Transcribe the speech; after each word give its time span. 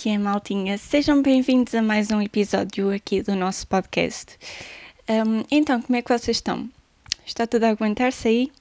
que 0.00 0.10
é, 0.10 0.16
maltinha? 0.16 0.78
Sejam 0.78 1.20
bem-vindos 1.20 1.74
a 1.74 1.82
mais 1.82 2.12
um 2.12 2.22
episódio 2.22 2.94
aqui 2.94 3.20
do 3.20 3.34
nosso 3.34 3.66
podcast. 3.66 4.38
Um, 5.08 5.42
então, 5.50 5.82
como 5.82 5.96
é 5.96 6.02
que 6.02 6.08
vocês 6.08 6.36
estão? 6.36 6.70
Está 7.26 7.48
tudo 7.48 7.64
a 7.64 7.70
aguentar-se 7.70 8.28
aí? 8.28 8.52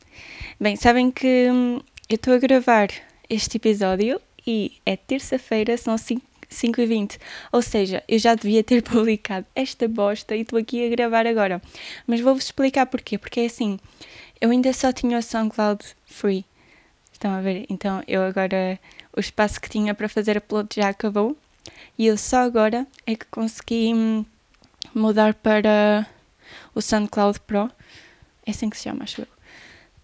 Bem, 0.60 0.76
sabem 0.76 1.12
que 1.12 1.48
hum, 1.52 1.80
eu 2.10 2.16
estou 2.16 2.34
a 2.34 2.40
gravar 2.40 2.88
este 3.30 3.58
episódio 3.58 4.20
e 4.48 4.72
é 4.84 4.96
terça-feira, 4.96 5.78
são 5.78 5.94
5h20. 5.96 7.20
Ou 7.52 7.62
seja, 7.62 8.04
eu 8.08 8.18
já 8.18 8.34
devia 8.34 8.64
ter 8.64 8.82
publicado 8.82 9.46
esta 9.54 9.88
bosta 9.88 10.36
e 10.36 10.42
estou 10.42 10.58
aqui 10.58 10.88
a 10.88 10.90
gravar 10.90 11.28
agora. 11.28 11.62
Mas 12.08 12.20
vou-vos 12.20 12.46
explicar 12.46 12.88
porquê. 12.88 13.16
Porque 13.16 13.42
é 13.42 13.46
assim, 13.46 13.80
eu 14.42 14.50
ainda 14.50 14.74
só 14.74 14.92
tinha 14.92 15.20
o 15.20 15.22
SoundCloud 15.22 15.86
free. 16.04 16.44
Estão 17.14 17.30
a 17.30 17.42
ver? 17.42 17.68
Então 17.70 18.04
eu 18.08 18.24
agora 18.24 18.80
o 19.18 19.20
espaço 19.20 19.60
que 19.60 19.68
tinha 19.68 19.96
para 19.96 20.08
fazer 20.08 20.38
upload 20.38 20.70
já 20.76 20.90
acabou 20.90 21.36
e 21.98 22.06
eu 22.06 22.18
só 22.18 22.38
agora 22.38 22.86
é 23.06 23.16
que 23.16 23.26
consegui 23.26 23.92
hum, 23.94 24.24
mudar 24.94 25.34
para 25.34 26.08
o 26.76 26.82
SoundCloud 26.82 27.40
Pro. 27.40 27.72
É 28.46 28.52
assim 28.52 28.70
que 28.70 28.78
se 28.78 28.84
chama, 28.84 29.04
acho 29.04 29.22
eu. 29.22 29.28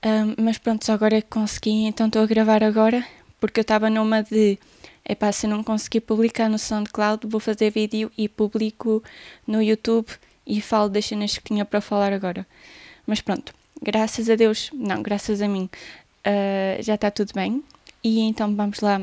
Um, 0.06 0.44
mas 0.44 0.58
pronto, 0.58 0.84
só 0.84 0.94
agora 0.94 1.18
é 1.18 1.22
que 1.22 1.30
consegui, 1.30 1.86
então 1.86 2.08
estou 2.08 2.24
a 2.24 2.26
gravar 2.26 2.64
agora, 2.64 3.06
porque 3.40 3.60
eu 3.60 3.62
estava 3.62 3.90
numa 3.90 4.24
de 4.24 4.58
epá, 5.08 5.32
se 5.32 5.46
não 5.46 5.64
conseguir 5.64 6.02
publicar 6.02 6.50
no 6.50 6.58
SoundCloud, 6.58 7.28
vou 7.28 7.40
fazer 7.40 7.70
vídeo 7.70 8.12
e 8.18 8.28
publico 8.28 9.04
no 9.46 9.62
YouTube 9.62 10.08
e 10.46 10.60
falo 10.60 10.90
das 10.90 11.06
cenas 11.06 11.38
que 11.38 11.44
tinha 11.44 11.64
para 11.64 11.80
falar 11.80 12.12
agora. 12.12 12.46
Mas 13.06 13.22
pronto, 13.22 13.54
graças 13.82 14.30
a 14.30 14.36
Deus, 14.36 14.72
não, 14.74 15.04
graças 15.04 15.42
a 15.42 15.48
mim, 15.48 15.70
uh, 16.26 16.82
já 16.82 16.96
está 16.96 17.12
tudo 17.12 17.32
bem. 17.34 17.64
E 18.04 18.20
então 18.20 18.54
vamos 18.54 18.82
lá 18.82 19.02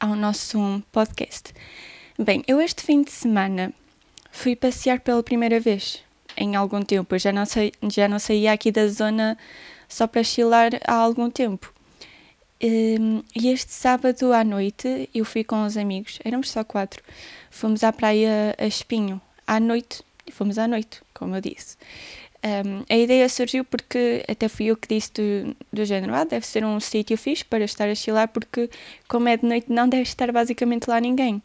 ao 0.00 0.16
nosso 0.16 0.82
podcast. 0.90 1.54
Bem, 2.18 2.42
eu 2.48 2.60
este 2.60 2.82
fim 2.82 3.02
de 3.02 3.12
semana 3.12 3.72
fui 4.32 4.56
passear 4.56 4.98
pela 4.98 5.22
primeira 5.22 5.60
vez 5.60 6.02
em 6.36 6.56
algum 6.56 6.82
tempo. 6.82 7.14
Eu 7.14 7.20
já 7.20 7.30
não, 7.30 7.46
sei, 7.46 7.72
já 7.84 8.08
não 8.08 8.18
saía 8.18 8.52
aqui 8.52 8.72
da 8.72 8.88
zona 8.88 9.38
só 9.88 10.08
para 10.08 10.24
chilar 10.24 10.72
há 10.84 10.92
algum 10.92 11.30
tempo. 11.30 11.72
Um, 12.60 13.22
e 13.32 13.48
este 13.48 13.72
sábado 13.72 14.32
à 14.32 14.42
noite 14.42 15.08
eu 15.14 15.24
fui 15.24 15.44
com 15.44 15.64
os 15.64 15.76
amigos, 15.76 16.18
éramos 16.24 16.50
só 16.50 16.64
quatro. 16.64 17.00
Fomos 17.48 17.84
à 17.84 17.92
praia 17.92 18.56
a 18.58 18.66
Espinho, 18.66 19.20
à 19.46 19.60
noite, 19.60 20.02
e 20.26 20.32
fomos 20.32 20.58
à 20.58 20.66
noite, 20.66 21.00
como 21.12 21.36
eu 21.36 21.40
disse. 21.40 21.76
Um, 22.44 22.84
a 22.90 22.96
ideia 22.98 23.26
surgiu 23.26 23.64
porque 23.64 24.22
até 24.28 24.48
fui 24.50 24.66
eu 24.66 24.76
que 24.76 24.86
disse 24.86 25.10
do, 25.12 25.56
do 25.72 25.82
género, 25.82 26.14
ah, 26.14 26.24
deve 26.24 26.46
ser 26.46 26.62
um 26.62 26.78
sítio 26.78 27.16
fixe 27.16 27.42
para 27.42 27.64
estar 27.64 27.88
a 27.88 27.94
chilar 27.94 28.28
porque 28.28 28.68
como 29.08 29.30
é 29.30 29.38
de 29.38 29.46
noite 29.46 29.72
não 29.72 29.88
deve 29.88 30.02
estar 30.02 30.30
basicamente 30.30 30.86
lá 30.86 31.00
ninguém. 31.00 31.42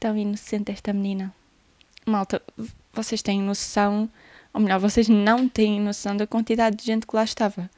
Tão 0.00 0.16
inocente 0.16 0.72
esta 0.72 0.90
menina. 0.94 1.34
Malta, 2.06 2.40
vocês 2.94 3.20
têm 3.20 3.42
noção, 3.42 4.08
ou 4.54 4.60
melhor, 4.60 4.80
vocês 4.80 5.06
não 5.06 5.46
têm 5.46 5.78
noção 5.78 6.16
da 6.16 6.26
quantidade 6.26 6.76
de 6.76 6.86
gente 6.86 7.06
que 7.06 7.14
lá 7.14 7.22
estava. 7.22 7.70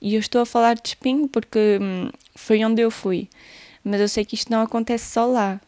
E 0.00 0.14
eu 0.14 0.20
estou 0.20 0.40
a 0.40 0.46
falar 0.46 0.74
de 0.74 0.88
espinho 0.88 1.28
porque 1.28 1.78
hum, 1.80 2.10
foi 2.34 2.64
onde 2.64 2.82
eu 2.82 2.90
fui. 2.90 3.28
Mas 3.84 4.00
eu 4.00 4.08
sei 4.08 4.24
que 4.24 4.34
isto 4.34 4.50
não 4.50 4.60
acontece 4.60 5.12
só 5.12 5.24
lá. 5.24 5.60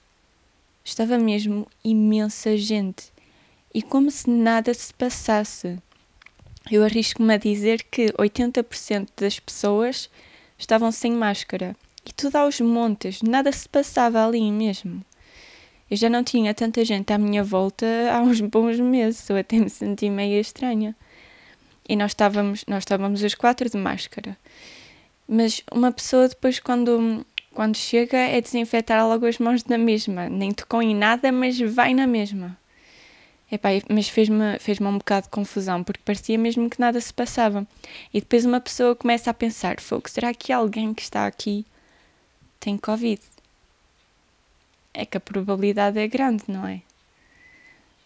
Estava 0.84 1.16
mesmo 1.16 1.64
imensa 1.84 2.56
gente 2.56 3.12
e 3.74 3.82
como 3.82 4.10
se 4.10 4.28
nada 4.28 4.72
se 4.72 4.92
passasse. 4.94 5.78
Eu 6.70 6.84
arrisco-me 6.84 7.34
a 7.34 7.38
dizer 7.38 7.82
que 7.90 8.12
80% 8.12 9.08
das 9.16 9.38
pessoas 9.38 10.10
estavam 10.58 10.92
sem 10.92 11.12
máscara 11.12 11.76
e 12.08 12.12
tudo 12.12 12.36
aos 12.36 12.60
montes, 12.60 13.22
nada 13.22 13.52
se 13.52 13.68
passava 13.68 14.26
ali 14.26 14.50
mesmo. 14.50 15.04
Eu 15.90 15.96
já 15.96 16.08
não 16.08 16.22
tinha 16.22 16.52
tanta 16.54 16.84
gente 16.84 17.12
à 17.12 17.18
minha 17.18 17.44
volta 17.44 17.86
há 18.12 18.20
uns 18.20 18.40
bons 18.40 18.80
meses, 18.80 19.28
eu 19.28 19.36
até 19.36 19.58
me 19.58 19.70
senti 19.70 20.08
meio 20.10 20.40
estranha. 20.40 20.96
E 21.88 21.96
nós 21.96 22.10
estávamos, 22.10 22.64
nós 22.66 22.82
estávamos 22.82 23.22
os 23.22 23.34
quatro 23.34 23.68
de 23.68 23.78
máscara. 23.78 24.36
Mas 25.26 25.62
uma 25.72 25.90
pessoa 25.90 26.28
depois 26.28 26.60
quando, 26.60 27.24
quando 27.54 27.76
chega 27.76 28.18
é 28.18 28.40
desinfetar 28.40 29.06
logo 29.06 29.26
as 29.26 29.38
mãos 29.38 29.64
na 29.64 29.78
mesma. 29.78 30.28
Nem 30.28 30.52
tocou 30.52 30.82
em 30.82 30.94
nada, 30.94 31.32
mas 31.32 31.58
vai 31.58 31.94
na 31.94 32.06
mesma. 32.06 32.58
Epá, 33.50 33.70
mas 33.88 34.08
fez-me 34.08 34.58
fez 34.58 34.78
um 34.80 34.98
bocado 34.98 35.24
de 35.24 35.30
confusão, 35.30 35.82
porque 35.82 36.02
parecia 36.04 36.36
mesmo 36.36 36.68
que 36.68 36.78
nada 36.78 37.00
se 37.00 37.12
passava. 37.12 37.66
E 38.12 38.20
depois 38.20 38.44
uma 38.44 38.60
pessoa 38.60 38.94
começa 38.94 39.30
a 39.30 39.34
pensar: 39.34 39.80
fogo, 39.80 40.08
será 40.08 40.34
que 40.34 40.52
alguém 40.52 40.92
que 40.92 41.02
está 41.02 41.26
aqui 41.26 41.64
tem 42.60 42.76
Covid? 42.76 43.20
É 44.92 45.06
que 45.06 45.16
a 45.16 45.20
probabilidade 45.20 45.98
é 45.98 46.06
grande, 46.06 46.44
não 46.48 46.66
é? 46.66 46.82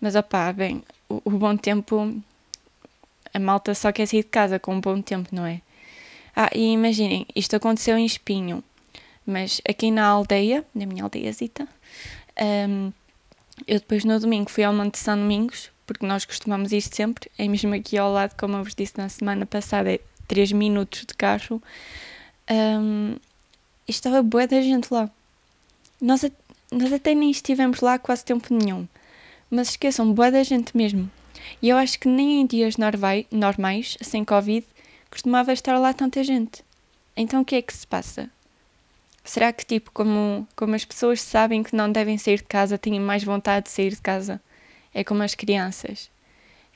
Mas 0.00 0.14
opá, 0.14 0.52
bem, 0.52 0.82
o, 1.08 1.20
o 1.24 1.30
bom 1.30 1.56
tempo. 1.56 2.22
A 3.34 3.38
malta 3.38 3.74
só 3.74 3.90
quer 3.90 4.06
sair 4.06 4.22
de 4.22 4.28
casa 4.28 4.58
com 4.58 4.74
um 4.74 4.80
bom 4.80 5.00
tempo, 5.00 5.30
não 5.32 5.46
é? 5.46 5.62
Ah, 6.36 6.50
e 6.54 6.72
imaginem, 6.72 7.26
isto 7.34 7.56
aconteceu 7.56 7.96
em 7.96 8.04
Espinho, 8.04 8.62
mas 9.26 9.60
aqui 9.68 9.90
na 9.90 10.06
aldeia, 10.06 10.64
na 10.74 10.86
minha 10.86 11.04
aldeiazita, 11.04 11.66
um, 12.68 12.92
eu 13.66 13.78
depois 13.78 14.04
no 14.04 14.18
domingo 14.18 14.50
fui 14.50 14.64
ao 14.64 14.72
Monte 14.72 14.98
São 14.98 15.16
Domingos, 15.16 15.70
porque 15.86 16.06
nós 16.06 16.24
costumamos 16.24 16.72
ir 16.72 16.80
sempre, 16.80 17.30
é 17.38 17.46
mesmo 17.46 17.74
aqui 17.74 17.98
ao 17.98 18.12
lado, 18.12 18.34
como 18.38 18.56
eu 18.56 18.64
vos 18.64 18.74
disse 18.74 18.96
na 18.96 19.08
semana 19.08 19.46
passada, 19.46 19.92
é 19.92 20.00
3 20.28 20.52
minutos 20.52 21.00
de 21.00 21.14
carro. 21.14 21.62
Um, 22.50 23.16
e 23.86 23.90
estava 23.90 24.22
boa 24.22 24.46
da 24.46 24.60
gente 24.60 24.92
lá. 24.92 25.10
Nós, 26.00 26.24
nós 26.70 26.92
até 26.92 27.14
nem 27.14 27.30
estivemos 27.30 27.80
lá 27.80 27.98
quase 27.98 28.24
tempo 28.24 28.52
nenhum. 28.52 28.86
Mas 29.50 29.70
esqueçam, 29.70 30.12
boa 30.12 30.30
da 30.30 30.42
gente 30.42 30.76
mesmo. 30.76 31.10
E 31.60 31.68
eu 31.68 31.76
acho 31.76 31.98
que 31.98 32.08
nem 32.08 32.40
em 32.40 32.46
dias 32.46 32.76
normais, 32.76 33.26
normais, 33.30 33.96
sem 34.00 34.24
Covid, 34.24 34.66
costumava 35.10 35.52
estar 35.52 35.78
lá 35.78 35.92
tanta 35.92 36.24
gente. 36.24 36.64
Então 37.16 37.42
o 37.42 37.44
que 37.44 37.56
é 37.56 37.62
que 37.62 37.74
se 37.74 37.86
passa? 37.86 38.30
Será 39.24 39.52
que, 39.52 39.64
tipo, 39.64 39.90
como, 39.92 40.46
como 40.56 40.74
as 40.74 40.84
pessoas 40.84 41.20
sabem 41.20 41.62
que 41.62 41.76
não 41.76 41.90
devem 41.90 42.18
sair 42.18 42.38
de 42.38 42.44
casa, 42.44 42.76
têm 42.76 42.98
mais 43.00 43.22
vontade 43.22 43.66
de 43.66 43.70
sair 43.70 43.90
de 43.90 44.00
casa? 44.00 44.40
É 44.92 45.04
como 45.04 45.22
as 45.22 45.34
crianças. 45.34 46.10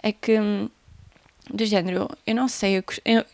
É 0.03 0.13
que, 0.13 0.39
do 1.53 1.65
género, 1.65 2.09
eu 2.27 2.35
não 2.35 2.47
sei, 2.49 2.79
eu, 2.79 2.85
eu, 3.05 3.25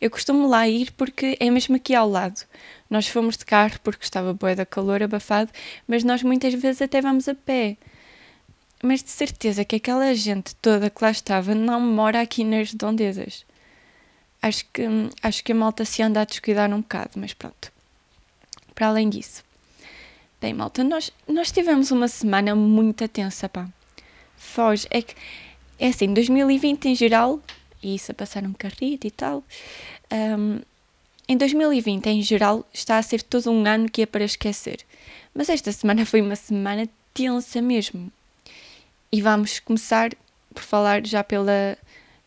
eu 0.00 0.10
costumo 0.10 0.48
lá 0.48 0.68
ir 0.68 0.90
porque 0.92 1.36
é 1.38 1.50
mesmo 1.50 1.76
aqui 1.76 1.94
ao 1.94 2.08
lado. 2.08 2.42
Nós 2.90 3.06
fomos 3.06 3.36
de 3.36 3.44
carro 3.44 3.78
porque 3.82 4.04
estava 4.04 4.34
boa 4.34 4.56
da 4.56 4.66
calor, 4.66 5.02
abafado, 5.02 5.52
mas 5.86 6.02
nós 6.02 6.22
muitas 6.22 6.52
vezes 6.54 6.82
até 6.82 7.00
vamos 7.00 7.28
a 7.28 7.34
pé. 7.34 7.76
Mas 8.82 9.02
de 9.04 9.10
certeza 9.10 9.64
que 9.64 9.76
aquela 9.76 10.12
gente 10.14 10.56
toda 10.56 10.90
que 10.90 11.04
lá 11.04 11.12
estava 11.12 11.54
não 11.54 11.80
mora 11.80 12.20
aqui 12.20 12.42
nas 12.42 12.72
redondezas. 12.72 13.46
Acho 14.42 14.66
que, 14.72 14.82
acho 15.22 15.44
que 15.44 15.52
a 15.52 15.54
malta 15.54 15.84
se 15.84 16.02
anda 16.02 16.20
a 16.20 16.24
descuidar 16.24 16.72
um 16.72 16.80
bocado, 16.80 17.12
mas 17.16 17.32
pronto 17.32 17.72
para 18.82 18.88
além 18.88 19.08
disso. 19.08 19.44
Bem, 20.40 20.52
malta, 20.52 20.82
nós, 20.82 21.12
nós 21.28 21.52
tivemos 21.52 21.92
uma 21.92 22.08
semana 22.08 22.52
muito 22.52 23.06
tensa, 23.06 23.48
pá. 23.48 23.68
Foge. 24.36 24.88
É 24.90 25.00
que, 25.00 25.14
é 25.78 25.86
assim, 25.86 26.12
2020 26.12 26.86
em 26.86 26.94
geral, 26.96 27.40
e 27.80 27.94
isso 27.94 28.10
a 28.10 28.14
passar 28.14 28.42
um 28.42 28.52
carrito 28.52 29.06
e 29.06 29.10
tal, 29.12 29.44
um, 30.12 30.60
em 31.28 31.36
2020 31.36 32.06
em 32.06 32.22
geral 32.22 32.66
está 32.74 32.98
a 32.98 33.02
ser 33.04 33.22
todo 33.22 33.52
um 33.52 33.64
ano 33.64 33.88
que 33.88 34.02
é 34.02 34.06
para 34.06 34.24
esquecer. 34.24 34.80
Mas 35.32 35.48
esta 35.48 35.70
semana 35.70 36.02
foi 36.04 36.20
uma 36.20 36.34
semana 36.34 36.88
tensa 37.14 37.62
mesmo. 37.62 38.10
E 39.12 39.22
vamos 39.22 39.60
começar 39.60 40.10
por 40.52 40.64
falar 40.64 41.06
já 41.06 41.22
pela. 41.22 41.78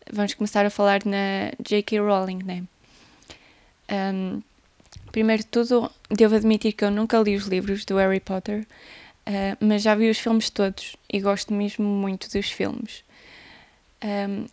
Vamos 0.10 0.34
começar 0.34 0.66
a 0.66 0.70
falar 0.70 1.04
na 1.04 1.52
J.K. 1.62 2.00
Rowling, 2.00 2.44
né? 2.46 2.64
Um, 3.92 4.42
Primeiro 5.16 5.44
de 5.44 5.48
tudo, 5.48 5.90
devo 6.10 6.36
admitir 6.36 6.74
que 6.74 6.84
eu 6.84 6.92
nunca 6.92 7.18
li 7.20 7.38
os 7.38 7.46
livros 7.46 7.86
do 7.86 7.96
Harry 7.96 8.20
Potter, 8.20 8.68
uh, 9.26 9.66
mas 9.66 9.82
já 9.82 9.96
vi 9.96 10.10
os 10.10 10.20
filmes 10.20 10.50
todos 10.50 10.98
e 11.10 11.22
gosto 11.22 11.54
mesmo 11.54 11.86
muito 11.86 12.30
dos 12.30 12.52
filmes. 12.52 13.02
Um, 14.04 14.44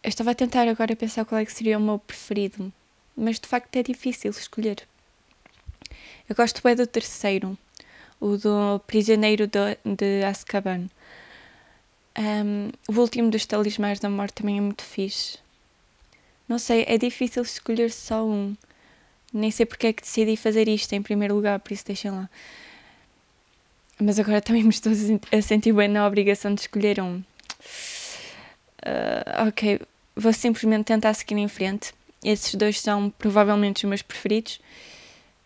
eu 0.00 0.08
estava 0.08 0.30
a 0.30 0.34
tentar 0.36 0.68
agora 0.68 0.94
pensar 0.94 1.24
qual 1.24 1.40
é 1.40 1.44
que 1.44 1.52
seria 1.52 1.78
o 1.78 1.80
meu 1.80 1.98
preferido, 1.98 2.72
mas 3.16 3.40
de 3.40 3.48
facto 3.48 3.74
é 3.74 3.82
difícil 3.82 4.30
escolher. 4.30 4.86
Eu 6.28 6.36
gosto 6.36 6.62
bem 6.62 6.76
do 6.76 6.86
terceiro, 6.86 7.58
o 8.20 8.36
do 8.36 8.78
Prisioneiro 8.86 9.48
de, 9.48 9.78
de 9.84 10.22
Azkaban. 10.24 10.88
Um, 12.16 12.70
o 12.88 13.00
último 13.00 13.32
dos 13.32 13.46
Talismãs 13.46 13.98
da 13.98 14.08
Morte 14.08 14.34
também 14.34 14.58
é 14.58 14.60
muito 14.60 14.84
fixe. 14.84 15.38
Não 16.48 16.60
sei, 16.60 16.84
é 16.86 16.96
difícil 16.96 17.42
escolher 17.42 17.90
só 17.90 18.24
um. 18.24 18.56
Nem 19.32 19.50
sei 19.50 19.64
porque 19.64 19.86
é 19.88 19.92
que 19.92 20.02
decidi 20.02 20.36
fazer 20.36 20.68
isto 20.68 20.92
em 20.92 21.02
primeiro 21.02 21.34
lugar, 21.34 21.58
por 21.58 21.72
isso 21.72 21.86
deixem 21.86 22.10
lá. 22.10 22.28
Mas 23.98 24.18
agora 24.18 24.40
também 24.42 24.62
me 24.62 24.70
estou 24.70 24.92
a 25.32 25.42
sentir 25.42 25.72
bem 25.72 25.88
na 25.88 26.06
obrigação 26.06 26.54
de 26.54 26.62
escolher 26.62 27.00
um. 27.00 27.22
Uh, 28.84 29.48
ok, 29.48 29.80
vou 30.16 30.32
simplesmente 30.32 30.86
tentar 30.86 31.14
seguir 31.14 31.36
em 31.36 31.48
frente. 31.48 31.94
Esses 32.22 32.54
dois 32.54 32.80
são 32.80 33.10
provavelmente 33.10 33.84
os 33.84 33.88
meus 33.88 34.02
preferidos. 34.02 34.60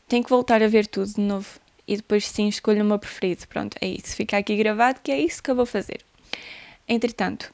Tenho 0.09 0.25
que 0.25 0.31
voltar 0.31 0.63
a 0.63 0.69
ver 0.69 0.87
tudo 0.87 1.15
de 1.15 1.21
novo. 1.21 1.61
e 1.89 1.97
depois 1.97 2.27
sim 2.29 2.49
escolho 2.49 2.83
o 2.83 2.85
meu 2.85 2.99
preferido. 2.99 3.47
Pronto, 3.47 3.77
é 3.81 3.87
isso. 3.87 4.17
Fica 4.17 4.37
aqui 4.37 4.57
gravado 4.57 5.01
que 5.03 5.13
é 5.13 5.19
isso 5.21 5.43
que 5.43 5.51
eu 5.51 5.55
vou 5.55 5.67
fazer. 5.67 6.01
Entretanto, 6.89 7.53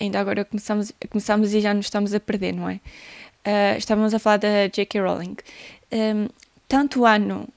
ainda 0.00 0.20
agora 0.20 0.44
começamos, 0.44 0.92
começamos 1.10 1.54
e 1.54 1.60
já 1.60 1.74
nos 1.74 1.86
estamos 1.86 2.14
a 2.14 2.20
perder, 2.20 2.52
não 2.52 2.68
é? 2.68 2.80
Uh, 3.46 3.78
estávamos 3.78 4.12
a 4.12 4.18
falar 4.18 4.38
da 4.38 4.66
J.K. 4.66 5.00
Rowling. 5.00 5.36
Um, 5.92 6.28
tanto 6.68 7.04
ano 7.04 7.48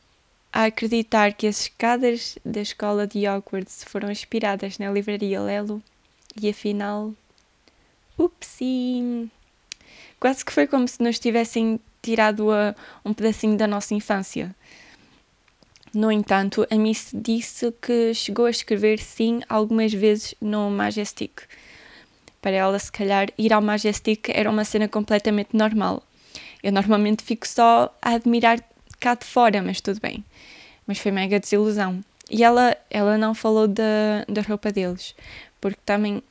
a 0.52 0.66
acreditar 0.66 1.34
que 1.34 1.48
as 1.48 1.62
escadas 1.62 2.38
da 2.44 2.62
escola 2.62 3.08
de 3.08 3.28
Hogwarts 3.28 3.84
foram 3.86 4.12
inspiradas 4.12 4.78
na 4.78 4.92
livraria 4.92 5.42
Lelo 5.42 5.82
e 6.40 6.50
afinal, 6.50 7.14
upsi! 8.18 9.30
Quase 10.20 10.46
que 10.46 10.52
foi 10.52 10.68
como 10.68 10.88
se 10.88 11.02
nos 11.02 11.20
tivessem 11.20 11.80
tirado 12.02 12.52
a, 12.52 12.76
um 13.04 13.14
pedacinho 13.14 13.58
da 13.58 13.68
nossa 13.68 13.94
infância. 13.94 14.56
No 15.94 16.12
entanto, 16.12 16.66
a 16.70 16.76
Miss 16.76 17.12
disse 17.14 17.72
que 17.82 18.14
chegou 18.14 18.46
a 18.46 18.50
escrever 18.50 19.00
sim 19.00 19.42
algumas 19.50 19.94
vezes 19.94 20.34
no 20.40 20.70
Majestic. 20.70 21.42
Para 22.42 22.52
ela, 22.52 22.80
se 22.80 22.92
calhar, 22.92 23.30
ir 23.38 23.54
ao 23.54 23.62
Majestic 23.62 24.30
era 24.30 24.50
uma 24.50 24.66
cena 24.66 24.88
completamente 24.88 25.56
normal. 25.56 26.04
Eu 26.64 26.72
normalmente 26.72 27.24
fico 27.24 27.48
só 27.48 27.96
a 28.02 28.12
admirar 28.12 28.60
cá 29.00 29.16
de 29.16 29.26
fora, 29.26 29.62
mas 29.62 29.82
tudo 29.82 30.00
bem. 30.00 30.24
Mas 30.88 30.98
foi 30.98 31.12
mega 31.12 31.40
desilusão. 31.40 32.04
E 32.30 32.44
ela, 32.44 32.76
ela 32.90 33.18
não 33.18 33.36
falou 33.36 33.68
da, 33.68 34.26
da 34.28 34.42
roupa 34.42 34.72
deles, 34.72 35.14
porque 35.60 35.80
também 35.86 36.24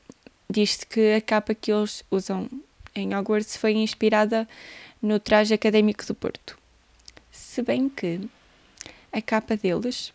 disse 0.49 0.85
que 0.85 1.13
a 1.13 1.21
capa 1.21 1.53
que 1.53 1.71
eles 1.71 2.03
usam 2.09 2.49
em 2.95 3.15
Hogwarts 3.15 3.55
foi 3.55 3.73
inspirada 3.73 4.47
no 5.01 5.19
traje 5.19 5.53
académico 5.53 6.05
do 6.05 6.15
Porto. 6.15 6.57
Se 7.31 7.61
bem 7.61 7.87
que 7.87 8.19
a 9.11 9.21
capa 9.21 9.55
deles 9.55 10.11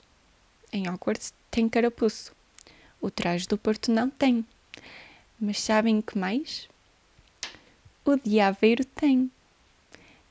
em 0.72 0.88
Hogwarts 0.88 1.32
tem 1.50 1.68
carapuço. 1.68 2.32
O 3.00 3.10
traje 3.10 3.46
do 3.46 3.56
Porto 3.56 3.90
não 3.90 4.10
tem. 4.10 4.44
Mas 5.40 5.60
sabem 5.60 6.00
que 6.00 6.18
mais? 6.18 6.68
O 8.04 8.16
de 8.16 8.40
Aveiro 8.40 8.84
tem 8.84 9.30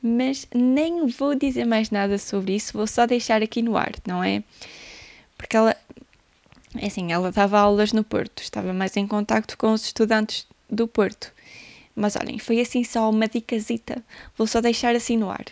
mas 0.07 0.47
nem 0.53 1.07
vou 1.07 1.33
dizer 1.33 1.65
mais 1.65 1.89
nada 1.89 2.19
sobre 2.19 2.55
isso, 2.55 2.73
vou 2.73 2.85
só 2.85 3.07
deixar 3.07 3.41
aqui 3.41 3.63
no 3.63 3.75
ar, 3.75 3.91
não 4.05 4.23
é? 4.23 4.43
Porque 5.35 5.57
ela, 5.57 5.75
é 6.75 6.85
assim, 6.85 7.11
ela 7.11 7.31
dava 7.31 7.57
aulas 7.57 7.91
no 7.91 8.03
Porto, 8.03 8.43
estava 8.43 8.71
mais 8.71 8.95
em 8.95 9.07
contacto 9.07 9.57
com 9.57 9.73
os 9.73 9.83
estudantes 9.83 10.45
do 10.69 10.87
Porto. 10.87 11.33
Mas 11.95 12.15
olhem, 12.15 12.37
foi 12.37 12.61
assim 12.61 12.83
só 12.83 13.09
uma 13.09 13.27
dicazita, 13.27 14.03
vou 14.37 14.45
só 14.45 14.61
deixar 14.61 14.95
assim 14.95 15.17
no 15.17 15.31
ar. 15.31 15.45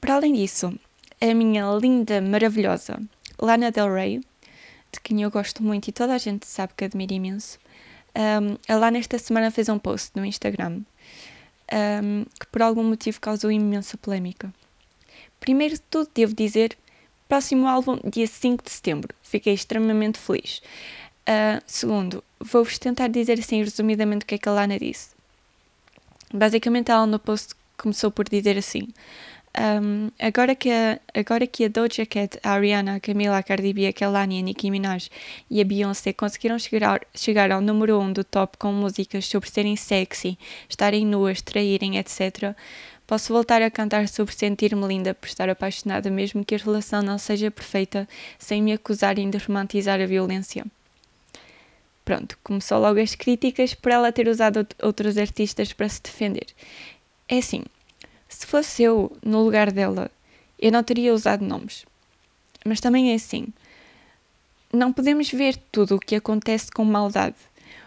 Para 0.00 0.14
além 0.14 0.32
disso, 0.32 0.72
a 1.20 1.34
minha 1.34 1.64
linda, 1.78 2.22
maravilhosa 2.22 2.98
Lana 3.38 3.70
Del 3.70 3.92
Rey, 3.92 4.20
de 4.90 5.00
quem 5.02 5.22
eu 5.22 5.30
gosto 5.30 5.62
muito 5.62 5.88
e 5.88 5.92
toda 5.92 6.14
a 6.14 6.18
gente 6.18 6.46
sabe 6.46 6.72
que 6.74 6.86
admiro 6.86 7.12
imenso, 7.12 7.58
um, 8.18 8.58
a 8.68 8.76
Lana 8.76 8.98
esta 8.98 9.18
semana 9.18 9.50
fez 9.50 9.68
um 9.68 9.78
post 9.78 10.10
no 10.14 10.24
Instagram 10.24 10.82
um, 11.72 12.24
que 12.38 12.46
por 12.46 12.62
algum 12.62 12.82
motivo 12.82 13.20
causou 13.20 13.50
imensa 13.50 13.96
polémica. 13.96 14.52
Primeiro 15.40 15.74
de 15.74 15.80
tudo, 15.82 16.10
devo 16.14 16.34
dizer, 16.34 16.76
próximo 17.28 17.66
álbum, 17.66 17.98
dia 18.04 18.26
5 18.26 18.64
de 18.64 18.70
setembro. 18.70 19.14
Fiquei 19.22 19.54
extremamente 19.54 20.18
feliz. 20.18 20.60
Uh, 21.28 21.62
segundo, 21.66 22.24
vou-vos 22.40 22.78
tentar 22.78 23.08
dizer 23.08 23.38
assim 23.38 23.62
resumidamente 23.62 24.24
o 24.24 24.26
que 24.26 24.34
é 24.34 24.38
que 24.38 24.48
a 24.48 24.52
Lana 24.52 24.78
disse. 24.78 25.10
Basicamente, 26.32 26.90
ela 26.90 27.06
no 27.06 27.18
post 27.18 27.54
começou 27.76 28.10
por 28.10 28.28
dizer 28.28 28.56
assim: 28.58 28.88
um, 29.56 30.10
agora, 30.18 30.54
que 30.54 30.70
a, 30.70 31.00
agora 31.14 31.46
que 31.46 31.64
a 31.64 31.68
Doja 31.68 32.04
Cat, 32.04 32.38
a 32.42 32.50
Ariana, 32.50 32.96
a 32.96 33.00
Camila, 33.00 33.38
a 33.38 33.42
Cardi 33.42 33.72
B, 33.72 33.86
a 33.86 33.92
Kelani, 33.92 34.38
a 34.38 34.42
Nicki 34.42 34.70
Minaj 34.70 35.10
e 35.50 35.60
a 35.60 35.64
Beyoncé 35.64 36.12
conseguiram 36.12 36.58
chegar, 36.58 37.00
chegar 37.14 37.50
ao 37.50 37.60
número 37.60 37.98
1 37.98 38.02
um 38.02 38.12
do 38.12 38.24
top 38.24 38.58
com 38.58 38.72
músicas 38.72 39.26
sobre 39.26 39.50
serem 39.50 39.76
sexy, 39.76 40.38
estarem 40.68 41.06
nuas, 41.06 41.40
traírem, 41.40 41.98
etc., 41.98 42.54
posso 43.06 43.32
voltar 43.32 43.62
a 43.62 43.70
cantar 43.70 44.06
sobre 44.06 44.34
sentir-me 44.34 44.86
linda 44.86 45.14
por 45.14 45.26
estar 45.26 45.48
apaixonada, 45.48 46.10
mesmo 46.10 46.44
que 46.44 46.54
a 46.54 46.58
relação 46.58 47.02
não 47.02 47.18
seja 47.18 47.50
perfeita, 47.50 48.06
sem 48.38 48.62
me 48.62 48.72
acusarem 48.72 49.30
de 49.30 49.38
romantizar 49.38 50.00
a 50.00 50.06
violência. 50.06 50.64
Pronto, 52.04 52.38
começou 52.44 52.78
logo 52.78 53.00
as 53.00 53.14
críticas 53.14 53.74
por 53.74 53.92
ela 53.92 54.12
ter 54.12 54.28
usado 54.28 54.66
outros 54.82 55.16
artistas 55.18 55.72
para 55.72 55.88
se 55.88 56.02
defender. 56.02 56.46
É 57.28 57.38
assim, 57.38 57.64
se 58.28 58.46
fosse 58.46 58.82
eu 58.82 59.16
no 59.24 59.42
lugar 59.42 59.72
dela, 59.72 60.10
eu 60.58 60.70
não 60.70 60.82
teria 60.82 61.14
usado 61.14 61.44
nomes. 61.44 61.86
Mas 62.64 62.80
também 62.80 63.12
é 63.12 63.14
assim. 63.14 63.48
Não 64.72 64.92
podemos 64.92 65.30
ver 65.30 65.56
tudo 65.72 65.96
o 65.96 66.00
que 66.00 66.16
acontece 66.16 66.70
com 66.70 66.84
maldade. 66.84 67.36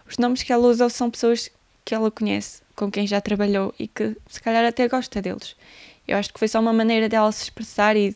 Os 0.09 0.17
nomes 0.17 0.41
que 0.41 0.51
ela 0.51 0.67
usa 0.67 0.89
são 0.89 1.11
pessoas 1.11 1.51
que 1.85 1.93
ela 1.93 2.09
conhece, 2.09 2.61
com 2.75 2.89
quem 2.89 3.05
já 3.05 3.21
trabalhou 3.21 3.73
e 3.77 3.87
que 3.87 4.15
se 4.27 4.41
calhar 4.41 4.65
até 4.65 4.87
gosta 4.87 5.21
deles. 5.21 5.55
Eu 6.07 6.17
acho 6.17 6.33
que 6.33 6.39
foi 6.39 6.47
só 6.47 6.59
uma 6.59 6.73
maneira 6.73 7.07
dela 7.07 7.31
se 7.31 7.43
expressar 7.43 7.95
e 7.95 8.15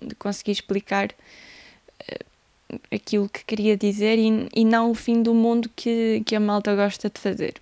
de 0.00 0.14
conseguir 0.16 0.52
explicar 0.52 1.08
uh, 1.10 2.80
aquilo 2.94 3.28
que 3.28 3.44
queria 3.44 3.76
dizer 3.76 4.18
e, 4.18 4.48
e 4.54 4.64
não 4.64 4.90
o 4.90 4.94
fim 4.94 5.22
do 5.22 5.32
mundo 5.32 5.70
que, 5.74 6.22
que 6.26 6.36
a 6.36 6.40
malta 6.40 6.74
gosta 6.74 7.08
de 7.08 7.18
fazer. 7.18 7.54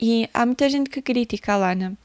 E 0.00 0.28
há 0.32 0.46
muita 0.46 0.68
gente 0.68 0.90
que 0.90 1.02
critica 1.02 1.54
a 1.54 1.56
Lana 1.56 1.96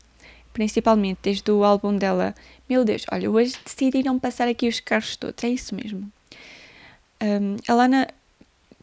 principalmente 0.53 1.19
desde 1.23 1.51
o 1.51 1.63
álbum 1.63 1.97
dela. 1.97 2.33
Meu 2.69 2.85
Deus, 2.85 3.05
olha, 3.11 3.29
hoje 3.29 3.55
decidiram 3.65 4.17
passar 4.19 4.47
aqui 4.47 4.67
os 4.67 4.79
carros 4.79 5.15
todos, 5.15 5.43
é 5.43 5.49
isso 5.49 5.75
mesmo. 5.75 6.09
Um, 7.21 7.57
a 7.67 7.73
Lana, 7.73 8.07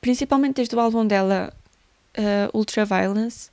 principalmente 0.01 0.57
desde 0.57 0.75
o 0.75 0.81
álbum 0.81 1.07
dela, 1.07 1.53
uh, 2.19 2.57
Ultraviolence, 2.57 3.51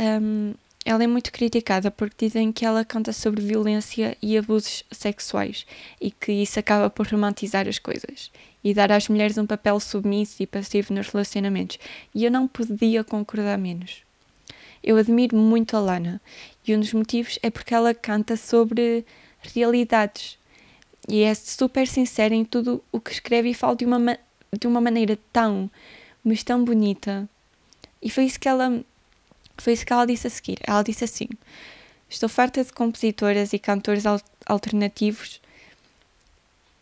um, 0.00 0.54
ela 0.84 1.02
é 1.02 1.06
muito 1.06 1.32
criticada 1.32 1.90
porque 1.90 2.26
dizem 2.26 2.52
que 2.52 2.64
ela 2.64 2.84
canta 2.84 3.12
sobre 3.12 3.42
violência 3.42 4.16
e 4.22 4.38
abusos 4.38 4.84
sexuais 4.92 5.66
e 6.00 6.12
que 6.12 6.30
isso 6.30 6.60
acaba 6.60 6.88
por 6.88 7.08
romantizar 7.08 7.66
as 7.66 7.80
coisas 7.80 8.30
e 8.62 8.72
dar 8.72 8.92
às 8.92 9.08
mulheres 9.08 9.36
um 9.36 9.46
papel 9.46 9.80
submisso 9.80 10.42
e 10.42 10.46
passivo 10.46 10.94
nos 10.94 11.08
relacionamentos. 11.08 11.78
E 12.14 12.24
eu 12.24 12.30
não 12.30 12.46
podia 12.46 13.02
concordar 13.02 13.58
menos. 13.58 14.05
Eu 14.86 14.96
admiro 14.96 15.36
muito 15.36 15.76
a 15.76 15.80
Lana 15.80 16.20
e 16.64 16.72
um 16.72 16.78
dos 16.78 16.92
motivos 16.92 17.40
é 17.42 17.50
porque 17.50 17.74
ela 17.74 17.92
canta 17.92 18.36
sobre 18.36 19.04
realidades 19.40 20.38
e 21.08 21.22
é 21.22 21.34
super 21.34 21.88
sincera 21.88 22.32
em 22.32 22.44
tudo 22.44 22.82
o 22.92 23.00
que 23.00 23.10
escreve 23.10 23.50
e 23.50 23.54
fala 23.54 23.74
de 23.74 23.84
uma, 23.84 24.18
de 24.56 24.66
uma 24.68 24.80
maneira 24.80 25.18
tão, 25.32 25.68
mas 26.22 26.44
tão 26.44 26.64
bonita. 26.64 27.28
E 28.00 28.08
foi 28.08 28.26
isso 28.26 28.38
que 28.38 28.48
ela 28.48 28.80
foi 29.58 29.72
isso 29.72 29.84
que 29.84 29.92
ela 29.92 30.06
disse 30.06 30.28
a 30.28 30.30
seguir. 30.30 30.58
Ela 30.64 30.82
disse 30.82 31.02
assim: 31.02 31.28
Estou 32.08 32.28
farta 32.28 32.62
de 32.62 32.72
compositoras 32.72 33.52
e 33.52 33.58
cantores 33.58 34.04
alternativos 34.46 35.40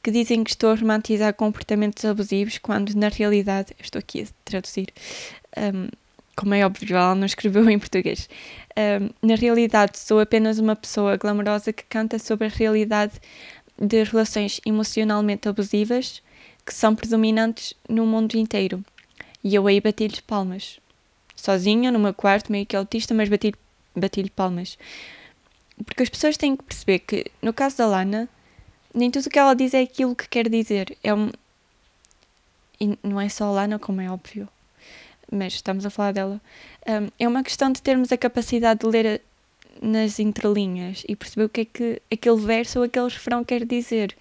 que 0.03 0.11
dizem 0.11 0.45
que 0.45 0.51
estou 0.51 0.71
a 0.71 0.75
romantizar 0.75 1.33
comportamentos 1.33 2.05
abusivos 2.05 2.59
quando 2.59 2.95
na 2.95 3.09
realidade 3.09 3.75
estou 3.81 3.99
aqui 3.99 4.23
a 4.23 4.27
traduzir 4.45 4.93
um, 5.57 5.89
como 6.35 6.55
é 6.55 6.65
óbvio, 6.65 6.97
ela 6.97 7.15
não 7.15 7.27
escreveu 7.27 7.69
em 7.71 7.79
português. 7.79 8.29
na 9.23 9.35
realidade, 9.35 9.99
sou 9.99 10.21
apenas 10.21 10.59
uma 10.59 10.77
pessoa 10.77 11.17
glamourosa 11.17 11.73
que 11.73 11.85
canta 11.85 12.19
sobre 12.19 12.47
a 12.47 12.51
realidade 12.51 13.21
de 13.79 14.03
relações 14.05 14.61
emocionalmente 14.65 15.49
abusivas 15.49 16.23
que 16.65 16.75
são 16.75 16.95
predominantes 16.95 17.75
no 17.89 18.07
mundo 18.07 18.37
inteiro. 18.37 18.85
E 19.43 19.55
eu 19.55 19.67
aí 19.67 19.81
bati-lhes 19.81 20.21
palmas. 20.21 20.81
Sozinha, 21.37 21.93
no 21.93 21.99
meu 21.99 22.15
quarto, 22.15 22.51
meio 22.51 22.65
que 22.65 22.77
autista, 22.77 23.13
mas 23.13 23.29
bati-lhe 23.29 23.57
bati 23.95 24.31
palmas. 24.31 24.79
Porque 25.85 26.03
as 26.03 26.09
pessoas 26.09 26.37
têm 26.37 26.57
que 26.57 26.65
perceber 26.65 27.01
que, 27.01 27.27
no 27.43 27.53
caso 27.53 27.79
da 27.79 27.87
Lana, 27.87 28.29
nem 28.95 29.11
tudo 29.11 29.27
o 29.27 29.31
que 29.31 29.39
ela 29.39 29.55
diz 29.55 29.75
é 29.75 29.83
aquilo 29.83 30.17
que 30.17 30.29
quer 30.29 30.49
dizer. 30.49 30.97
É 31.03 31.13
um... 31.13 31.31
E 32.81 32.99
não 33.03 33.21
é 33.21 33.29
só 33.29 33.45
a 33.45 33.51
Lana, 33.51 33.79
como 33.79 34.01
é 34.01 34.11
óbvio 34.11 34.49
mas 35.35 35.55
estamos 35.55 35.85
a 35.85 35.91
falar 35.91 36.13
dela. 36.13 36.41
Um, 36.87 37.09
é 37.19 37.29
uma 37.29 37.43
questão 37.43 37.71
de 37.73 37.83
termos 37.83 38.13
a 38.13 38.17
capacidade 38.17 38.81
de 38.81 38.87
ler 38.87 39.07
a, 39.07 39.87
nas 39.87 40.19
entrelinhas 40.19 41.05
e 41.09 41.17
perceber 41.17 41.45
o 41.45 41.49
que 41.49 41.61
é 41.63 41.65
que 41.65 42.03
aquele 42.13 42.41
verso 42.41 42.79
ou 42.79 42.85
aquele 42.85 43.09
refrão 43.09 43.45
quer 43.45 43.65
dizer. 43.65 44.17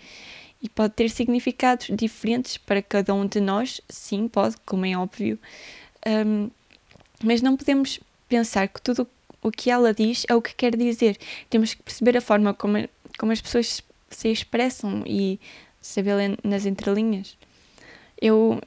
E 0.62 0.70
pode 0.70 0.94
ter 0.94 1.10
significados 1.10 1.88
diferentes 1.92 2.58
para 2.58 2.82
cada 2.82 3.14
um 3.14 3.28
de 3.28 3.42
nós, 3.42 3.82
sim, 3.90 4.28
pode, 4.28 4.56
como 4.66 4.86
é 4.86 4.98
óbvio. 4.98 5.38
Um, 6.08 6.50
mas 7.24 7.42
não 7.42 7.58
podemos 7.58 8.00
pensar 8.30 8.68
que 8.68 8.82
tudo 8.82 9.08
o 9.42 9.52
que 9.52 9.70
ela 9.70 9.94
diz 9.94 10.26
é 10.30 10.36
o 10.36 10.42
que 10.42 10.56
quer 10.56 10.76
dizer. 10.76 11.18
Temos 11.50 11.74
que 11.74 11.84
perceber 11.84 12.18
a 12.18 12.22
forma 12.22 12.54
como, 12.54 12.88
como 13.20 13.32
as 13.32 13.42
pessoas 13.42 13.84
se 14.10 14.30
expressam 14.30 15.04
e 15.06 15.40
saber 15.82 16.16
ler 16.16 16.40
nas 16.44 16.66
entrelinhas. 16.66 17.38
Eu, 18.22 18.62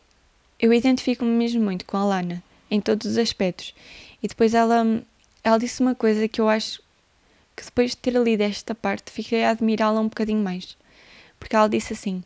eu 0.58 0.72
identifico-me 0.72 1.30
mesmo 1.30 1.62
muito 1.62 1.84
com 1.84 1.96
a 1.96 2.04
Lana, 2.04 2.42
em 2.70 2.80
todos 2.80 3.06
os 3.06 3.18
aspectos. 3.18 3.74
E 4.22 4.28
depois 4.28 4.54
ela, 4.54 5.02
ela 5.44 5.58
disse 5.58 5.80
uma 5.80 5.94
coisa 5.94 6.26
que 6.26 6.40
eu 6.40 6.48
acho 6.48 6.80
que 7.54 7.64
depois 7.64 7.92
de 7.92 7.96
ter 7.96 8.12
lido 8.14 8.42
esta 8.42 8.74
parte 8.74 9.10
fiquei 9.10 9.44
a 9.44 9.50
admirá-la 9.50 10.00
um 10.00 10.08
bocadinho 10.08 10.42
mais. 10.42 10.76
porque 11.38 11.56
ela 11.56 11.68
disse 11.68 11.92
assim: 11.92 12.22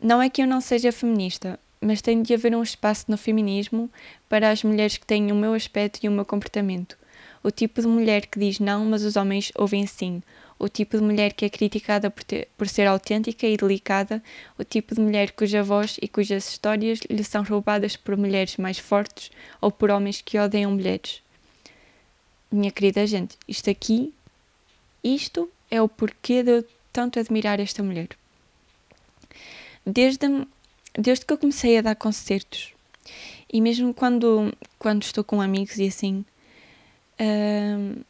Não 0.00 0.20
é 0.20 0.28
que 0.28 0.42
eu 0.42 0.46
não 0.46 0.60
seja 0.60 0.92
feminista, 0.92 1.58
mas 1.80 2.02
tem 2.02 2.22
de 2.22 2.34
haver 2.34 2.54
um 2.54 2.62
espaço 2.62 3.06
no 3.08 3.16
feminismo 3.16 3.90
para 4.28 4.50
as 4.50 4.62
mulheres 4.62 4.96
que 4.96 5.06
têm 5.06 5.30
o 5.30 5.34
meu 5.34 5.54
aspecto 5.54 6.00
e 6.02 6.08
o 6.08 6.12
meu 6.12 6.24
comportamento. 6.24 6.96
O 7.42 7.50
tipo 7.50 7.80
de 7.80 7.86
mulher 7.86 8.26
que 8.26 8.38
diz 8.38 8.58
não, 8.58 8.84
mas 8.84 9.04
os 9.04 9.16
homens 9.16 9.52
ouvem 9.54 9.86
sim. 9.86 10.22
O 10.58 10.68
tipo 10.68 10.96
de 10.96 11.02
mulher 11.02 11.32
que 11.32 11.44
é 11.44 11.48
criticada 11.48 12.10
por, 12.10 12.24
ter, 12.24 12.48
por 12.56 12.68
ser 12.68 12.86
autêntica 12.86 13.46
e 13.46 13.56
delicada. 13.56 14.22
O 14.58 14.64
tipo 14.64 14.94
de 14.94 15.00
mulher 15.00 15.32
cuja 15.32 15.62
voz 15.62 15.96
e 16.02 16.08
cujas 16.08 16.48
histórias 16.48 17.00
lhe 17.08 17.22
são 17.22 17.44
roubadas 17.44 17.96
por 17.96 18.16
mulheres 18.16 18.56
mais 18.56 18.78
fortes 18.78 19.30
ou 19.60 19.70
por 19.70 19.90
homens 19.90 20.20
que 20.20 20.38
odeiam 20.38 20.72
mulheres. 20.72 21.22
Minha 22.50 22.70
querida 22.70 23.06
gente, 23.06 23.36
isto 23.46 23.70
aqui, 23.70 24.12
isto 25.04 25.50
é 25.70 25.80
o 25.80 25.88
porquê 25.88 26.42
de 26.42 26.50
eu 26.50 26.64
tanto 26.92 27.20
admirar 27.20 27.60
esta 27.60 27.82
mulher. 27.82 28.08
Desde 29.86 30.26
desde 30.98 31.24
que 31.24 31.32
eu 31.32 31.38
comecei 31.38 31.78
a 31.78 31.82
dar 31.82 31.94
concertos 31.94 32.72
e 33.52 33.60
mesmo 33.60 33.94
quando, 33.94 34.52
quando 34.78 35.02
estou 35.02 35.24
com 35.24 35.40
amigos 35.40 35.78
e 35.78 35.86
assim, 35.86 36.24
uh, 37.20 38.04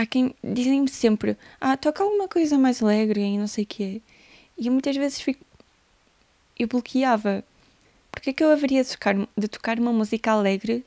há 0.00 0.06
quem 0.06 0.34
dizem-me 0.42 0.88
sempre: 0.88 1.36
Ah, 1.60 1.76
toca 1.76 2.02
alguma 2.02 2.26
coisa 2.28 2.58
mais 2.58 2.82
alegre 2.82 3.20
e 3.20 3.38
não 3.38 3.46
sei 3.46 3.64
o 3.64 3.66
quê. 3.66 4.00
E 4.58 4.66
eu 4.66 4.72
muitas 4.72 4.96
vezes 4.96 5.20
fico. 5.20 5.44
Eu 6.58 6.68
bloqueava. 6.68 7.44
Porque 8.10 8.30
é 8.30 8.32
que 8.32 8.42
eu 8.42 8.50
haveria 8.50 8.82
de 8.82 8.90
tocar, 8.90 9.14
de 9.36 9.48
tocar 9.48 9.78
uma 9.78 9.92
música 9.92 10.32
alegre 10.32 10.84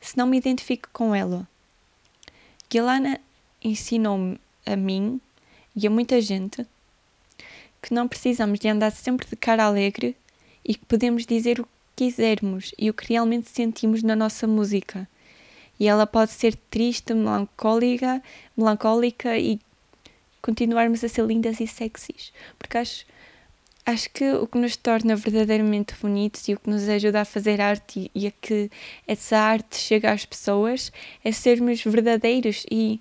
se 0.00 0.18
não 0.18 0.26
me 0.26 0.36
identifico 0.36 0.88
com 0.92 1.14
ela? 1.14 1.46
Que 2.68 2.78
a 2.78 2.82
Lana 2.82 3.20
ensinou-me 3.62 4.40
a 4.66 4.74
mim 4.74 5.20
e 5.76 5.86
a 5.86 5.90
muita 5.90 6.20
gente 6.20 6.66
que 7.80 7.94
não 7.94 8.08
precisamos 8.08 8.58
de 8.58 8.68
andar 8.68 8.90
sempre 8.90 9.26
de 9.28 9.36
cara 9.36 9.64
alegre 9.64 10.16
e 10.64 10.74
que 10.74 10.84
podemos 10.84 11.24
dizer 11.26 11.60
o 11.60 11.64
que 11.64 12.06
quisermos 12.06 12.74
e 12.76 12.90
o 12.90 12.94
que 12.94 13.12
realmente 13.12 13.48
sentimos 13.50 14.02
na 14.02 14.16
nossa 14.16 14.46
música. 14.46 15.08
E 15.78 15.88
ela 15.88 16.06
pode 16.06 16.30
ser 16.30 16.54
triste, 16.70 17.14
melancólica, 17.14 18.22
melancólica 18.56 19.36
e 19.38 19.60
continuarmos 20.40 21.02
a 21.02 21.08
ser 21.08 21.24
lindas 21.24 21.60
e 21.60 21.66
sexys. 21.66 22.32
Porque 22.58 22.78
acho, 22.78 23.06
acho 23.86 24.10
que 24.10 24.30
o 24.32 24.46
que 24.46 24.58
nos 24.58 24.76
torna 24.76 25.16
verdadeiramente 25.16 25.94
bonitos 26.00 26.46
e 26.48 26.54
o 26.54 26.58
que 26.58 26.70
nos 26.70 26.88
ajuda 26.88 27.22
a 27.22 27.24
fazer 27.24 27.60
arte 27.60 28.10
e, 28.14 28.26
a 28.26 28.30
que 28.30 28.70
essa 29.06 29.36
arte 29.36 29.76
chegue 29.76 30.06
às 30.06 30.24
pessoas 30.24 30.92
é 31.24 31.32
sermos 31.32 31.82
verdadeiros 31.82 32.64
e 32.70 33.00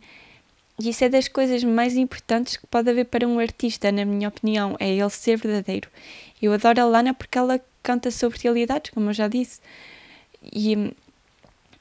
e 0.79 0.89
isso 0.89 1.03
é 1.03 1.09
das 1.09 1.27
coisas 1.27 1.63
mais 1.63 1.95
importantes 1.95 2.57
que 2.57 2.65
pode 2.65 2.89
haver 2.89 3.05
para 3.05 3.27
um 3.27 3.37
artista, 3.37 3.91
na 3.91 4.03
minha 4.03 4.27
opinião, 4.27 4.75
é 4.79 4.89
ele 4.89 5.07
ser 5.09 5.37
verdadeiro. 5.37 5.87
Eu 6.41 6.51
adoro 6.51 6.81
a 6.81 6.85
Lana 6.85 7.13
porque 7.13 7.37
ela 7.37 7.61
canta 7.83 8.09
sobre 8.09 8.39
realidades, 8.41 8.91
como 8.91 9.09
eu 9.09 9.13
já 9.13 9.27
disse. 9.27 9.61
E 10.41 10.93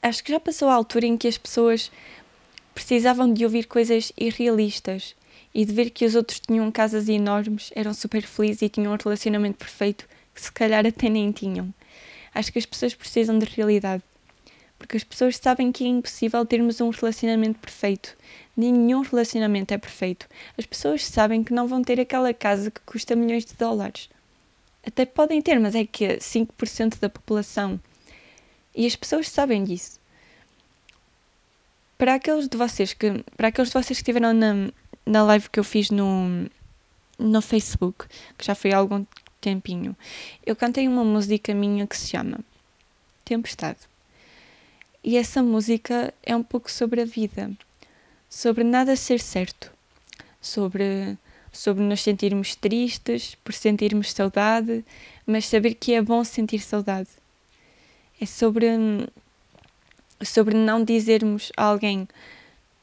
acho 0.03 0.25
que 0.25 0.33
já 0.33 0.41
passou 0.41 0.69
a 0.69 0.75
altura 0.75 1.07
em 1.07 1.17
que 1.17 1.29
as 1.29 1.39
pessoas 1.39 1.91
precisavam 2.75 3.33
de 3.33 3.45
ouvir 3.45 3.67
coisas 3.67 4.13
irrealistas 4.19 5.15
e 5.55 5.65
de 5.65 5.73
ver 5.73 5.91
que 5.91 6.05
os 6.05 6.15
outros 6.15 6.41
tinham 6.41 6.71
casas 6.71 7.09
enormes, 7.09 7.71
eram 7.75 7.95
super 7.95 8.23
felizes 8.23 8.63
e 8.63 8.69
tinham 8.69 8.93
um 8.93 8.99
relacionamento 9.03 9.59
perfeito 9.59 10.09
que 10.35 10.41
se 10.41 10.51
calhar 10.51 10.87
até 10.87 11.09
nem 11.09 11.31
tinham. 11.31 11.73
Acho 12.35 12.53
que 12.53 12.59
as 12.59 12.67
pessoas 12.67 12.95
precisam 12.95 13.39
de 13.39 13.47
realidade 13.47 14.03
porque 14.83 14.97
as 14.97 15.05
pessoas 15.05 15.37
sabem 15.37 15.71
que 15.71 15.85
é 15.85 15.87
impossível 15.87 16.45
termos 16.45 16.81
um 16.81 16.91
relacionamento 16.91 17.61
perfeito. 17.61 18.17
Nenhum 18.57 19.03
relacionamento 19.03 19.73
é 19.73 19.79
perfeito. 19.79 20.27
As 20.59 20.67
pessoas 20.67 21.05
sabem 21.05 21.45
que 21.45 21.55
não 21.55 21.69
vão 21.69 21.83
ter 21.83 22.01
aquela 22.01 22.35
casa 22.35 22.69
que 22.69 22.81
custa 22.81 23.15
milhões 23.15 23.45
de 23.45 23.55
dólares. 23.55 24.11
Até 24.85 25.07
podem 25.07 25.41
ter, 25.41 25.61
mas 25.61 25.77
é 25.77 25.87
que 25.87 26.05
é 26.05 26.17
5% 26.17 26.99
da 26.99 27.09
população. 27.09 27.79
E 28.75 28.87
as 28.87 28.97
pessoas 28.97 29.29
sabem 29.29 29.65
disso. 29.65 30.01
Para 31.99 32.15
aqueles 32.15 32.49
de 32.49 32.57
vocês 32.57 32.93
que, 32.93 33.25
para 33.37 33.49
aqueles 33.49 33.69
de 33.69 33.75
vocês 33.75 33.99
que 33.99 34.03
estiveram 34.03 34.33
na, 34.33 34.73
na 35.07 35.23
live 35.23 35.49
que 35.51 35.61
eu 35.61 35.65
fiz 35.65 35.91
no, 35.91 36.49
no 37.19 37.43
Facebook, 37.43 38.07
que 38.37 38.45
já 38.45 38.55
foi 38.55 38.73
há 38.73 38.79
algum 38.79 39.05
tempinho, 39.41 39.97
eu 40.45 40.57
cantei 40.57 40.89
uma 40.89 41.05
música 41.05 41.55
minha 41.55 41.87
que 41.87 41.97
se 41.97 42.09
chama 42.09 42.41
Tempestade. 43.25 43.81
E 45.05 45.17
essa 45.17 45.43
música 45.43 46.13
é 46.23 46.35
um 46.35 46.43
pouco 46.43 46.71
sobre 46.71 47.01
a 47.03 47.05
vida, 47.05 47.51
sobre 48.29 48.65
nada 48.65 48.97
ser 48.97 49.21
certo, 49.21 49.73
sobre 50.41 51.19
sobre 51.53 51.85
nos 51.85 52.01
sentirmos 52.01 52.57
tristes, 52.57 53.35
por 53.45 53.53
sentirmos 53.53 54.11
saudade, 54.11 54.83
mas 55.27 55.45
saber 55.45 55.75
que 55.75 55.93
é 55.93 56.01
bom 56.01 56.25
sentir 56.25 56.61
saudade. 56.61 57.11
É 58.23 58.27
sobre 58.27 58.69
sobre 60.23 60.55
não 60.55 60.85
dizermos 60.85 61.51
a 61.57 61.65
alguém 61.65 62.07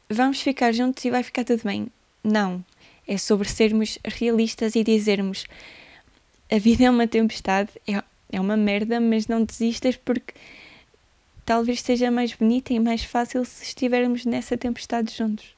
vamos 0.10 0.42
ficar 0.42 0.74
juntos 0.74 1.06
e 1.06 1.10
vai 1.10 1.24
ficar 1.24 1.46
tudo 1.46 1.64
bem. 1.64 1.88
Não, 2.22 2.62
é 3.08 3.18
sobre 3.18 3.48
sermos 3.48 3.98
realistas 4.04 4.76
e 4.76 4.84
dizermos 4.84 5.46
a 6.52 6.60
vida 6.60 6.84
é 6.84 6.90
uma 6.90 7.08
tempestade, 7.08 7.70
é, 7.88 8.04
é 8.30 8.42
uma 8.42 8.58
merda, 8.58 9.00
mas 9.00 9.28
não 9.28 9.46
desistas 9.46 9.96
porque 9.96 10.34
talvez 11.46 11.82
seja 11.84 12.12
mais 12.12 12.34
bonita 12.34 12.74
e 12.74 12.80
mais 12.80 13.06
fácil 13.06 13.46
se 13.46 13.64
estivermos 13.64 14.26
nessa 14.26 14.58
tempestade 14.58 15.16
juntos. 15.16 15.56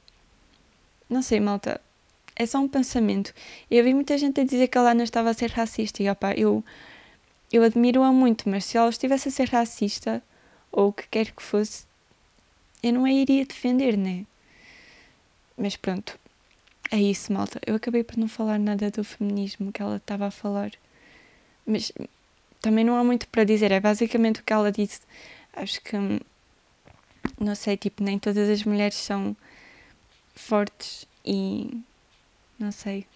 Não 1.10 1.22
sei, 1.22 1.40
malta. 1.40 1.80
É 2.36 2.46
só 2.46 2.60
um 2.60 2.68
pensamento. 2.68 3.34
Eu 3.68 3.82
vi 3.82 3.92
muita 3.92 4.16
gente 4.16 4.40
a 4.40 4.44
dizer 4.44 4.68
que 4.68 4.78
a 4.78 4.82
Lana 4.82 5.02
estava 5.02 5.30
a 5.30 5.34
ser 5.34 5.50
racista 5.50 6.04
e 6.04 6.08
opa, 6.08 6.34
eu, 6.34 6.62
eu 7.52 7.62
admiro-a 7.62 8.12
muito, 8.12 8.48
mas 8.48 8.64
se 8.64 8.76
ela 8.76 8.90
estivesse 8.90 9.28
a 9.28 9.32
ser 9.32 9.48
racista, 9.48 10.22
ou 10.70 10.88
o 10.88 10.92
que 10.92 11.06
quer 11.08 11.32
que 11.32 11.42
fosse, 11.42 11.84
eu 12.82 12.92
não 12.92 13.04
a 13.04 13.12
iria 13.12 13.44
defender, 13.44 13.96
né? 13.96 14.24
Mas 15.56 15.76
pronto, 15.76 16.18
é 16.90 17.00
isso, 17.00 17.32
malta. 17.32 17.60
Eu 17.66 17.76
acabei 17.76 18.02
por 18.02 18.16
não 18.16 18.28
falar 18.28 18.58
nada 18.58 18.90
do 18.90 19.04
feminismo 19.04 19.70
que 19.72 19.82
ela 19.82 19.96
estava 19.96 20.26
a 20.26 20.30
falar. 20.30 20.72
Mas 21.66 21.92
também 22.60 22.84
não 22.84 22.96
há 22.96 23.04
muito 23.04 23.28
para 23.28 23.44
dizer. 23.44 23.70
É 23.70 23.80
basicamente 23.80 24.40
o 24.40 24.44
que 24.44 24.52
ela 24.52 24.72
disse 24.72 25.00
acho 25.52 25.80
que 25.82 25.96
não 27.38 27.54
sei, 27.54 27.76
tipo, 27.76 28.02
nem 28.02 28.18
todas 28.18 28.48
as 28.48 28.64
mulheres 28.64 28.96
são 28.96 29.36
fortes 30.34 31.06
e 31.24 31.82
não 32.58 32.72
sei, 32.72 33.06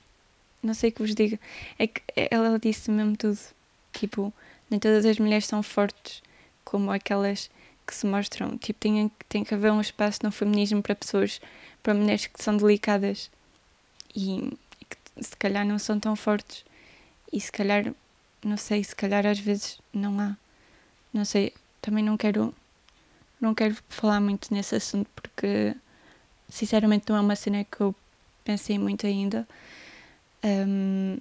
não 0.63 0.75
sei 0.75 0.91
o 0.91 0.93
que 0.93 1.03
vos 1.03 1.15
diga. 1.15 1.39
É 1.79 1.87
que 1.87 2.03
ela 2.31 2.59
disse 2.59 2.91
mesmo 2.91 3.17
tudo, 3.17 3.39
tipo, 3.99 4.33
nem 4.71 4.79
todas 4.79 5.05
as 5.05 5.19
mulheres 5.19 5.47
são 5.47 5.63
fortes 5.63 6.23
como 6.65 6.91
aquelas 6.91 7.51
que 7.87 7.95
se 7.95 8.07
mostram, 8.07 8.59
tipo, 8.59 8.81
tem, 8.81 9.11
tem 9.29 9.45
que 9.45 9.55
haver 9.55 9.71
um 9.71 9.81
espaço 9.81 10.21
no 10.25 10.33
feminismo 10.33 10.83
para 10.83 10.95
pessoas, 10.95 11.41
para 11.83 11.95
mulheres 11.95 12.27
que 12.27 12.43
são 12.43 12.57
delicadas 12.57 13.31
e, 14.15 14.53
que 14.89 15.25
se 15.25 15.37
calhar 15.37 15.65
não 15.65 15.79
são 15.79 16.01
tão 16.01 16.17
fortes. 16.17 16.65
E 17.33 17.41
se 17.41 17.53
calhar, 17.53 17.95
não 18.45 18.57
sei, 18.57 18.83
se 18.83 18.95
calhar 18.95 19.25
às 19.25 19.39
vezes 19.39 19.81
não 19.93 20.19
há, 20.19 20.37
não 21.13 21.25
sei, 21.25 21.53
também 21.81 22.03
não 22.03 22.17
quero 22.17 22.55
não 23.41 23.55
quero 23.55 23.77
falar 23.89 24.21
muito 24.21 24.53
nesse 24.53 24.75
assunto 24.75 25.09
porque 25.15 25.77
sinceramente 26.49 27.05
não 27.09 27.17
é 27.17 27.21
uma 27.21 27.37
cena 27.37 27.65
que 27.65 27.81
eu 27.81 27.95
pensei 28.45 28.79
muito 28.79 29.07
ainda. 29.07 29.47
Um, 30.43 31.19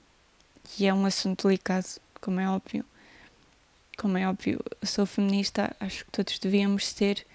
e 0.80 0.86
é 0.86 0.94
um 0.94 1.06
assunto 1.06 1.48
delicado 1.48 2.00
como 2.26 2.40
é 2.40 2.50
óbvio 2.50 2.84
como 3.96 4.18
é 4.18 4.28
óbvio 4.28 4.60
sou 4.84 5.06
feminista 5.06 5.76
acho 5.80 6.04
que 6.06 6.12
todos 6.12 6.40
devíamos 6.40 6.88
ser 6.88 7.26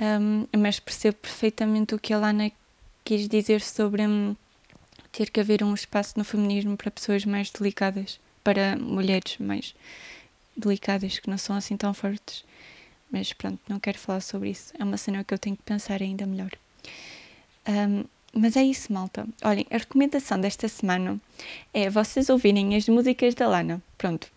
um, 0.00 0.46
mas 0.58 0.80
percebo 0.80 1.18
perfeitamente 1.18 1.94
o 1.94 1.98
que 1.98 2.12
a 2.12 2.18
Lana 2.18 2.50
quis 3.04 3.28
dizer 3.28 3.60
sobre 3.60 4.02
um, 4.06 4.34
ter 5.12 5.30
que 5.30 5.38
haver 5.38 5.62
um 5.62 5.72
espaço 5.72 6.18
no 6.18 6.24
feminismo 6.24 6.76
para 6.76 6.90
pessoas 6.90 7.24
mais 7.24 7.50
delicadas 7.50 8.18
para 8.42 8.76
mulheres 8.76 9.36
mais 9.38 9.72
delicadas 10.56 11.20
que 11.20 11.30
não 11.30 11.38
são 11.38 11.56
assim 11.56 11.76
tão 11.76 11.94
fortes. 11.94 12.44
Mas 13.10 13.32
pronto, 13.32 13.60
não 13.68 13.78
quero 13.78 13.98
falar 13.98 14.20
sobre 14.20 14.50
isso. 14.50 14.72
É 14.78 14.82
uma 14.82 14.96
cena 14.96 15.22
que 15.22 15.32
eu 15.32 15.38
tenho 15.38 15.56
que 15.56 15.62
pensar 15.62 16.02
ainda 16.02 16.26
melhor. 16.26 16.50
Um, 17.68 18.04
mas 18.32 18.56
é 18.56 18.62
isso, 18.62 18.92
malta. 18.92 19.26
Olhem, 19.44 19.66
a 19.70 19.76
recomendação 19.76 20.40
desta 20.40 20.66
semana 20.66 21.20
é 21.74 21.90
vocês 21.90 22.30
ouvirem 22.30 22.74
as 22.74 22.88
músicas 22.88 23.34
da 23.34 23.46
Lana. 23.46 23.82
Pronto. 23.98 24.30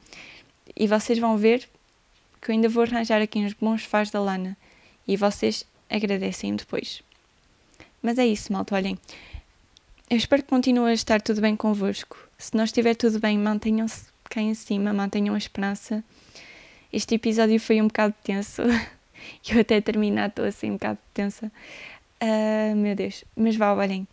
E 0.75 0.85
vocês 0.85 1.17
vão 1.17 1.37
ver 1.37 1.67
que 2.41 2.51
eu 2.51 2.53
ainda 2.53 2.67
vou 2.67 2.83
arranjar 2.83 3.21
aqui 3.21 3.39
uns 3.39 3.53
bons 3.53 3.83
fãs 3.83 4.11
da 4.11 4.19
Lana. 4.19 4.57
E 5.07 5.15
vocês 5.15 5.65
agradecem 5.89 6.55
depois. 6.55 7.01
Mas 8.01 8.19
é 8.19 8.27
isso, 8.27 8.51
malta. 8.51 8.75
Olhem, 8.75 8.97
eu 10.09 10.17
espero 10.17 10.43
que 10.43 10.49
continue 10.49 10.91
a 10.91 10.93
estar 10.93 11.21
tudo 11.21 11.39
bem 11.41 11.55
convosco. 11.55 12.17
Se 12.37 12.55
não 12.55 12.65
estiver 12.65 12.95
tudo 12.95 13.19
bem, 13.19 13.37
mantenham-se 13.37 14.05
cá 14.29 14.41
em 14.41 14.53
cima, 14.53 14.93
mantenham 14.93 15.33
a 15.33 15.37
esperança. 15.37 16.03
Este 16.91 17.15
episódio 17.15 17.59
foi 17.59 17.81
um 17.81 17.87
bocado 17.87 18.13
tenso. 18.23 18.61
Eu 19.49 19.61
até 19.61 19.81
terminar 19.81 20.29
estou 20.29 20.45
assim 20.45 20.71
um 20.71 20.73
bocado 20.73 20.99
tensa. 21.13 21.51
Ah, 22.27 22.74
meu 22.75 22.96
Deus. 22.96 23.24
Mas 23.36 23.55
vá, 23.55 23.72
olhem. 23.72 24.08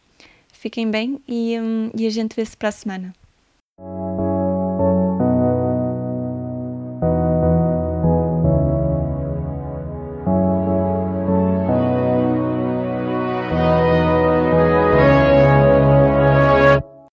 Fiquem 0.53 0.91
bem 0.91 1.19
e, 1.27 1.59
um, 1.59 1.91
e 1.97 2.07
a 2.07 2.11
gente 2.11 2.37
vê-se 2.37 2.55
para 2.55 2.69
a 2.69 2.73
semana. 2.73 3.15